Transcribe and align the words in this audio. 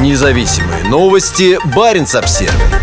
Независимые 0.00 0.84
новости. 0.84 1.58
Барин 1.76 2.04
обсерва 2.04 2.82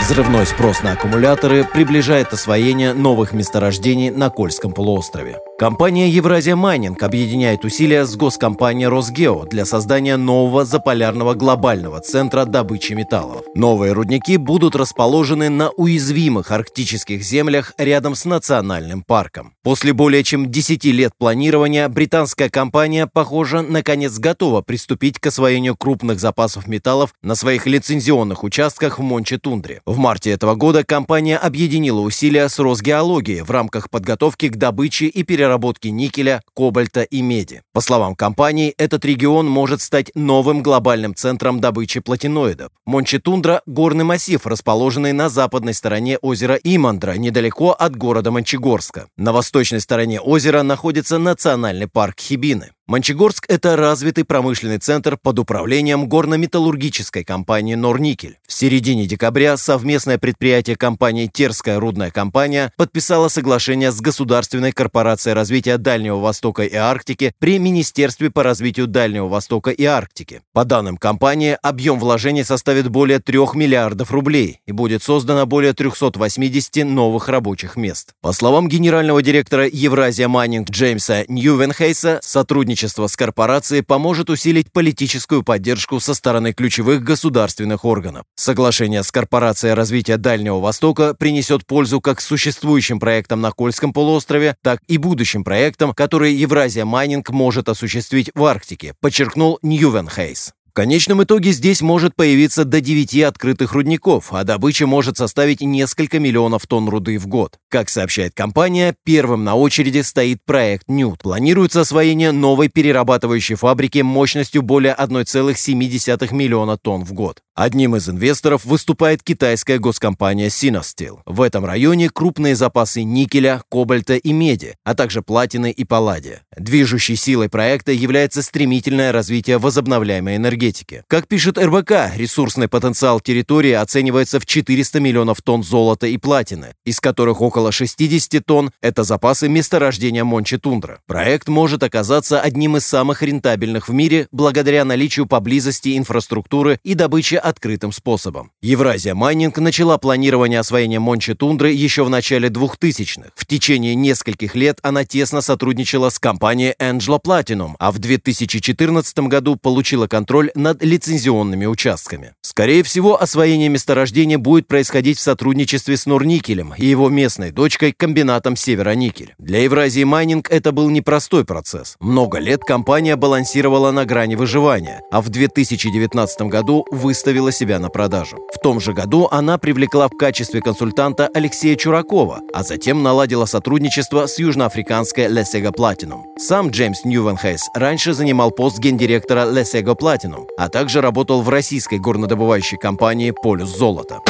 Взрывной 0.00 0.44
спрос 0.44 0.82
на 0.82 0.92
аккумуляторы 0.92 1.64
приближает 1.64 2.32
освоение 2.32 2.92
новых 2.92 3.32
месторождений 3.32 4.10
на 4.10 4.28
Кольском 4.28 4.72
полуострове. 4.72 5.38
Компания 5.58 6.08
«Евразия 6.08 6.56
Майнинг» 6.56 7.02
объединяет 7.02 7.64
усилия 7.64 8.04
с 8.04 8.16
госкомпанией 8.16 8.88
«Росгео» 8.88 9.44
для 9.44 9.64
создания 9.64 10.16
нового 10.16 10.64
заполярного 10.64 11.34
глобального 11.34 12.00
центра 12.00 12.44
добычи 12.44 12.94
металлов. 12.94 13.42
Новые 13.54 13.92
рудники 13.92 14.36
будут 14.36 14.74
расположены 14.74 15.48
на 15.48 15.70
уязвимых 15.70 16.50
арктических 16.50 17.22
землях 17.22 17.72
рядом 17.78 18.16
с 18.16 18.24
национальным 18.24 19.02
парком. 19.02 19.54
После 19.64 19.92
более 19.92 20.24
чем 20.24 20.50
10 20.50 20.84
лет 20.86 21.12
планирования 21.16 21.88
британская 21.88 22.50
компания, 22.50 23.06
похоже, 23.06 23.62
наконец 23.62 24.18
готова 24.18 24.60
приступить 24.60 25.20
к 25.20 25.26
освоению 25.28 25.76
крупных 25.76 26.18
запасов 26.18 26.66
металлов 26.66 27.14
на 27.22 27.36
своих 27.36 27.66
лицензионных 27.66 28.42
участках 28.42 28.98
в 28.98 29.02
Монче-Тундре. 29.02 29.80
В 29.86 29.98
марте 29.98 30.32
этого 30.32 30.56
года 30.56 30.82
компания 30.82 31.36
объединила 31.36 32.00
усилия 32.00 32.48
с 32.48 32.58
Росгеологией 32.58 33.42
в 33.42 33.52
рамках 33.52 33.88
подготовки 33.88 34.48
к 34.48 34.56
добыче 34.56 35.06
и 35.06 35.22
переработке 35.22 35.92
никеля, 35.92 36.42
кобальта 36.56 37.02
и 37.02 37.22
меди. 37.22 37.62
По 37.72 37.80
словам 37.80 38.16
компании, 38.16 38.74
этот 38.78 39.04
регион 39.04 39.48
может 39.48 39.80
стать 39.80 40.10
новым 40.16 40.64
глобальным 40.64 41.14
центром 41.14 41.60
добычи 41.60 42.00
платиноидов. 42.00 42.70
Мончетундра– 42.84 43.62
горный 43.66 44.02
массив, 44.02 44.44
расположенный 44.44 45.12
на 45.12 45.28
западной 45.28 45.74
стороне 45.74 46.18
озера 46.18 46.58
Имандра, 46.64 47.12
недалеко 47.12 47.70
от 47.70 47.94
города 47.94 48.32
Мончегорска. 48.32 49.06
На 49.16 49.30
восточной 49.52 49.80
стороне 49.82 50.18
озера 50.18 50.62
находится 50.62 51.18
национальный 51.18 51.86
парк 51.86 52.18
Хибины. 52.18 52.70
Мончегорск– 52.88 53.44
это 53.48 53.76
развитый 53.76 54.24
промышленный 54.24 54.78
центр 54.78 55.16
под 55.16 55.38
управлением 55.38 56.08
горно-металлургической 56.08 57.22
компании 57.22 57.76
«Норникель». 57.76 58.38
В 58.44 58.52
середине 58.52 59.06
декабря 59.06 59.56
совместное 59.56 60.18
предприятие 60.18 60.74
компании 60.74 61.30
«Терская 61.32 61.78
рудная 61.78 62.10
компания» 62.10 62.72
подписало 62.76 63.28
соглашение 63.28 63.92
с 63.92 64.00
Государственной 64.00 64.72
корпорацией 64.72 65.34
развития 65.34 65.78
Дальнего 65.78 66.18
Востока 66.18 66.64
и 66.64 66.74
Арктики 66.74 67.32
при 67.38 67.60
Министерстве 67.60 68.30
по 68.30 68.42
развитию 68.42 68.88
Дальнего 68.88 69.28
Востока 69.28 69.70
и 69.70 69.84
Арктики. 69.84 70.42
По 70.52 70.64
данным 70.64 70.96
компании, 70.96 71.56
объем 71.62 72.00
вложений 72.00 72.42
составит 72.42 72.88
более 72.88 73.20
3 73.20 73.38
миллиардов 73.54 74.10
рублей 74.10 74.60
и 74.66 74.72
будет 74.72 75.04
создано 75.04 75.46
более 75.46 75.72
380 75.72 76.84
новых 76.84 77.28
рабочих 77.28 77.76
мест. 77.76 78.14
По 78.20 78.32
словам 78.32 78.68
генерального 78.68 79.22
директора 79.22 79.68
Евразия 79.68 80.26
Майнинг 80.26 80.68
Джеймса 80.68 81.22
Ньювенхейса, 81.28 82.18
сотрудники 82.24 82.71
Сотрудничество 82.72 83.06
с 83.06 83.16
корпорацией 83.16 83.82
поможет 83.82 84.30
усилить 84.30 84.72
политическую 84.72 85.42
поддержку 85.42 86.00
со 86.00 86.14
стороны 86.14 86.54
ключевых 86.54 87.02
государственных 87.02 87.84
органов. 87.84 88.24
Соглашение 88.34 89.02
с 89.02 89.12
Корпорацией 89.12 89.74
развития 89.74 90.16
Дальнего 90.16 90.58
Востока 90.58 91.12
принесет 91.12 91.66
пользу 91.66 92.00
как 92.00 92.22
существующим 92.22 92.98
проектам 92.98 93.42
на 93.42 93.52
Кольском 93.52 93.92
полуострове, 93.92 94.56
так 94.62 94.80
и 94.88 94.96
будущим 94.96 95.44
проектам, 95.44 95.92
которые 95.92 96.34
Евразия 96.34 96.86
Майнинг 96.86 97.28
может 97.28 97.68
осуществить 97.68 98.30
в 98.34 98.42
Арктике, 98.42 98.94
подчеркнул 99.00 99.58
Ньювенхейс. 99.60 100.54
В 100.72 100.74
конечном 100.74 101.22
итоге 101.22 101.52
здесь 101.52 101.82
может 101.82 102.16
появиться 102.16 102.64
до 102.64 102.80
9 102.80 103.24
открытых 103.24 103.74
рудников, 103.74 104.32
а 104.32 104.42
добыча 104.42 104.86
может 104.86 105.18
составить 105.18 105.60
несколько 105.60 106.18
миллионов 106.18 106.66
тонн 106.66 106.88
руды 106.88 107.18
в 107.18 107.26
год. 107.26 107.58
Как 107.68 107.90
сообщает 107.90 108.32
компания, 108.32 108.94
первым 109.04 109.44
на 109.44 109.54
очереди 109.54 110.00
стоит 110.00 110.38
проект 110.46 110.88
«Нюд». 110.88 111.18
Планируется 111.22 111.82
освоение 111.82 112.32
новой 112.32 112.70
перерабатывающей 112.70 113.54
фабрики 113.54 113.98
мощностью 113.98 114.62
более 114.62 114.94
1,7 114.94 116.32
миллиона 116.32 116.78
тонн 116.78 117.04
в 117.04 117.12
год. 117.12 117.42
Одним 117.54 117.96
из 117.96 118.08
инвесторов 118.08 118.64
выступает 118.64 119.22
китайская 119.22 119.78
госкомпания 119.78 120.48
Sinosteel. 120.48 121.18
В 121.26 121.42
этом 121.42 121.66
районе 121.66 122.08
крупные 122.08 122.56
запасы 122.56 123.02
никеля, 123.02 123.62
кобальта 123.70 124.14
и 124.14 124.32
меди, 124.32 124.74
а 124.84 124.94
также 124.94 125.20
платины 125.20 125.70
и 125.70 125.84
палладия. 125.84 126.40
Движущей 126.56 127.14
силой 127.14 127.50
проекта 127.50 127.92
является 127.92 128.40
стремительное 128.42 129.12
развитие 129.12 129.58
возобновляемой 129.58 130.36
энергии 130.36 130.61
энергетики. 130.62 131.04
Как 131.08 131.26
пишет 131.26 131.58
РБК, 131.58 132.16
ресурсный 132.16 132.68
потенциал 132.68 133.20
территории 133.20 133.72
оценивается 133.72 134.38
в 134.38 134.46
400 134.46 135.00
миллионов 135.00 135.42
тонн 135.42 135.62
золота 135.62 136.06
и 136.06 136.16
платины, 136.16 136.74
из 136.84 137.00
которых 137.00 137.40
около 137.40 137.72
60 137.72 138.44
тонн– 138.44 138.70
это 138.80 139.04
запасы 139.04 139.48
месторождения 139.48 140.24
Мончи-Тундра. 140.24 140.98
Проект 141.06 141.48
может 141.48 141.82
оказаться 141.82 142.40
одним 142.40 142.76
из 142.76 142.86
самых 142.86 143.22
рентабельных 143.22 143.88
в 143.88 143.92
мире 143.92 144.28
благодаря 144.32 144.84
наличию 144.84 145.26
поблизости 145.26 145.96
инфраструктуры 145.96 146.78
и 146.84 146.94
добыче 146.94 147.38
открытым 147.38 147.92
способом. 147.92 148.52
Евразия 148.62 149.14
Майнинг 149.14 149.58
начала 149.58 149.98
планирование 149.98 150.60
освоения 150.60 151.00
Мончи-Тундры 151.00 151.70
еще 151.70 152.04
в 152.04 152.10
начале 152.10 152.48
2000-х. 152.48 153.30
В 153.34 153.46
течение 153.46 153.94
нескольких 153.94 154.54
лет 154.54 154.78
она 154.82 155.04
тесно 155.04 155.40
сотрудничала 155.40 156.10
с 156.10 156.18
компанией 156.18 156.74
Anglo 156.78 157.20
Platinum, 157.22 157.72
а 157.78 157.90
в 157.90 157.98
2014 157.98 159.18
году 159.20 159.56
получила 159.56 160.06
контроль 160.06 160.51
над 160.54 160.82
лицензионными 160.82 161.66
участками. 161.66 162.34
Скорее 162.42 162.82
всего, 162.82 163.20
освоение 163.20 163.68
месторождения 163.68 164.38
будет 164.38 164.66
происходить 164.68 165.18
в 165.18 165.22
сотрудничестве 165.22 165.96
с 165.96 166.06
Норникелем 166.06 166.74
и 166.76 166.84
его 166.84 167.08
местной 167.08 167.50
дочкой 167.50 167.92
комбинатом 167.92 168.56
Североникель. 168.56 169.34
Для 169.38 169.62
Евразии 169.62 170.04
Майнинг 170.04 170.50
это 170.50 170.72
был 170.72 170.90
непростой 170.90 171.44
процесс. 171.44 171.96
Много 172.00 172.38
лет 172.38 172.60
компания 172.60 173.16
балансировала 173.16 173.90
на 173.90 174.04
грани 174.04 174.34
выживания, 174.34 175.00
а 175.10 175.20
в 175.22 175.28
2019 175.28 176.42
году 176.42 176.84
выставила 176.90 177.52
себя 177.52 177.78
на 177.78 177.88
продажу. 177.88 178.38
В 178.54 178.58
том 178.58 178.80
же 178.80 178.92
году 178.92 179.28
она 179.30 179.58
привлекла 179.58 180.08
в 180.08 180.16
качестве 180.16 180.60
консультанта 180.60 181.30
Алексея 181.32 181.76
Чуракова, 181.76 182.40
а 182.52 182.62
затем 182.62 183.02
наладила 183.02 183.46
сотрудничество 183.46 184.26
с 184.26 184.38
южноафриканской 184.38 185.26
Lesego 185.26 185.72
Platinum. 185.74 186.22
Сам 186.38 186.70
Джеймс 186.70 187.04
Ньювенхейс 187.04 187.62
раньше 187.74 188.12
занимал 188.12 188.50
пост 188.50 188.78
гендиректора 188.78 189.46
Lesego 189.46 189.96
Platinum, 189.98 190.41
а 190.56 190.68
также 190.68 191.00
работал 191.00 191.42
в 191.42 191.48
российской 191.48 191.98
горнодобывающей 191.98 192.78
компании 192.78 193.32
«Полюс 193.42 193.76
золота». 193.76 194.20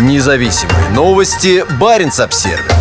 Независимые 0.00 0.90
новости. 0.90 1.64
Барин 1.78 2.10
обсервис 2.18 2.79